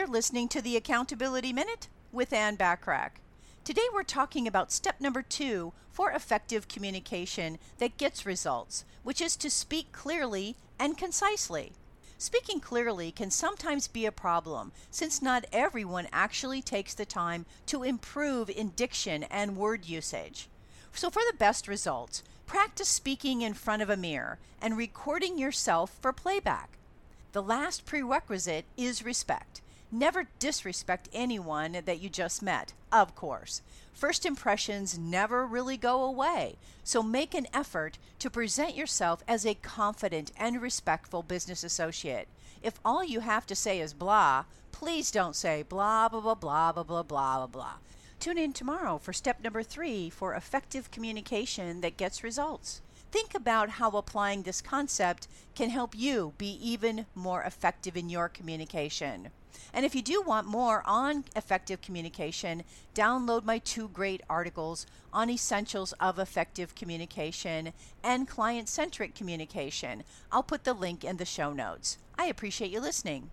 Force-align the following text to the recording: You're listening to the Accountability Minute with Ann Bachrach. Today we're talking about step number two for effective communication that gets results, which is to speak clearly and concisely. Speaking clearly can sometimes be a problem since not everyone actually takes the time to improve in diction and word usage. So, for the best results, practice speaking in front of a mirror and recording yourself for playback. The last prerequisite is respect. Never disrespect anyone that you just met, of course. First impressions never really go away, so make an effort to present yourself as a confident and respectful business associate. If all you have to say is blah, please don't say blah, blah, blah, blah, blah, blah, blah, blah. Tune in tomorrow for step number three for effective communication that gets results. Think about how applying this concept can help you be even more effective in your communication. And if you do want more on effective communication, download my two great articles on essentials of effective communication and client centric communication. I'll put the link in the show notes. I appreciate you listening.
You're 0.00 0.08
listening 0.08 0.48
to 0.48 0.62
the 0.62 0.78
Accountability 0.78 1.52
Minute 1.52 1.88
with 2.10 2.32
Ann 2.32 2.56
Bachrach. 2.56 3.20
Today 3.64 3.82
we're 3.92 4.02
talking 4.02 4.48
about 4.48 4.72
step 4.72 4.98
number 4.98 5.20
two 5.20 5.74
for 5.90 6.10
effective 6.10 6.68
communication 6.68 7.58
that 7.76 7.98
gets 7.98 8.24
results, 8.24 8.86
which 9.02 9.20
is 9.20 9.36
to 9.36 9.50
speak 9.50 9.92
clearly 9.92 10.56
and 10.78 10.96
concisely. 10.96 11.72
Speaking 12.16 12.60
clearly 12.60 13.12
can 13.12 13.30
sometimes 13.30 13.88
be 13.88 14.06
a 14.06 14.10
problem 14.10 14.72
since 14.90 15.20
not 15.20 15.44
everyone 15.52 16.08
actually 16.14 16.62
takes 16.62 16.94
the 16.94 17.04
time 17.04 17.44
to 17.66 17.82
improve 17.82 18.48
in 18.48 18.70
diction 18.70 19.24
and 19.24 19.54
word 19.54 19.84
usage. 19.84 20.48
So, 20.94 21.10
for 21.10 21.20
the 21.30 21.36
best 21.36 21.68
results, 21.68 22.22
practice 22.46 22.88
speaking 22.88 23.42
in 23.42 23.52
front 23.52 23.82
of 23.82 23.90
a 23.90 23.98
mirror 23.98 24.38
and 24.62 24.78
recording 24.78 25.36
yourself 25.36 25.94
for 26.00 26.14
playback. 26.14 26.78
The 27.32 27.42
last 27.42 27.84
prerequisite 27.84 28.64
is 28.78 29.04
respect. 29.04 29.60
Never 29.92 30.28
disrespect 30.38 31.08
anyone 31.12 31.78
that 31.84 32.00
you 32.00 32.08
just 32.08 32.42
met, 32.42 32.74
of 32.92 33.16
course. 33.16 33.60
First 33.92 34.24
impressions 34.24 34.96
never 34.96 35.44
really 35.44 35.76
go 35.76 36.04
away, 36.04 36.56
so 36.84 37.02
make 37.02 37.34
an 37.34 37.48
effort 37.52 37.98
to 38.20 38.30
present 38.30 38.76
yourself 38.76 39.24
as 39.26 39.44
a 39.44 39.54
confident 39.54 40.30
and 40.36 40.62
respectful 40.62 41.24
business 41.24 41.64
associate. 41.64 42.28
If 42.62 42.78
all 42.84 43.02
you 43.02 43.20
have 43.20 43.46
to 43.48 43.56
say 43.56 43.80
is 43.80 43.92
blah, 43.92 44.44
please 44.70 45.10
don't 45.10 45.34
say 45.34 45.62
blah, 45.62 46.08
blah, 46.08 46.20
blah, 46.20 46.34
blah, 46.36 46.72
blah, 46.72 46.84
blah, 46.84 47.02
blah, 47.02 47.46
blah. 47.46 47.74
Tune 48.20 48.38
in 48.38 48.52
tomorrow 48.52 48.96
for 48.98 49.12
step 49.12 49.42
number 49.42 49.62
three 49.62 50.08
for 50.08 50.34
effective 50.34 50.90
communication 50.90 51.80
that 51.80 51.96
gets 51.96 52.22
results. 52.22 52.80
Think 53.10 53.34
about 53.34 53.70
how 53.70 53.90
applying 53.90 54.42
this 54.42 54.60
concept 54.60 55.26
can 55.54 55.70
help 55.70 55.96
you 55.96 56.32
be 56.38 56.58
even 56.62 57.06
more 57.14 57.42
effective 57.42 57.96
in 57.96 58.08
your 58.08 58.28
communication. 58.28 59.30
And 59.72 59.84
if 59.84 59.94
you 59.94 60.02
do 60.02 60.22
want 60.22 60.46
more 60.46 60.82
on 60.86 61.24
effective 61.34 61.80
communication, 61.80 62.62
download 62.94 63.44
my 63.44 63.58
two 63.58 63.88
great 63.88 64.20
articles 64.28 64.86
on 65.12 65.28
essentials 65.28 65.92
of 65.94 66.18
effective 66.18 66.74
communication 66.74 67.72
and 68.02 68.28
client 68.28 68.68
centric 68.68 69.14
communication. 69.14 70.04
I'll 70.30 70.42
put 70.42 70.64
the 70.64 70.74
link 70.74 71.04
in 71.04 71.16
the 71.16 71.24
show 71.24 71.52
notes. 71.52 71.98
I 72.16 72.26
appreciate 72.26 72.70
you 72.70 72.80
listening. 72.80 73.30